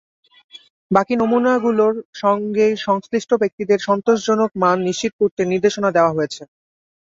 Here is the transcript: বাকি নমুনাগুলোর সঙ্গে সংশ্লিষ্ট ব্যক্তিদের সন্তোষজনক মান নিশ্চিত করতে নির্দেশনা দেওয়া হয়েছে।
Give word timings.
বাকি 0.91 1.13
নমুনাগুলোর 1.17 1.93
সঙ্গে 2.15 2.65
সংশ্লিষ্ট 2.85 3.31
ব্যক্তিদের 3.41 3.79
সন্তোষজনক 3.87 4.49
মান 4.61 4.77
নিশ্চিত 4.87 5.13
করতে 5.19 5.41
নির্দেশনা 5.51 5.89
দেওয়া 5.93 6.15
হয়েছে। 6.17 6.41